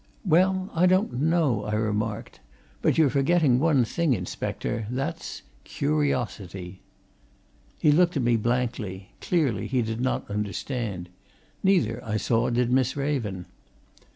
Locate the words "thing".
3.85-4.13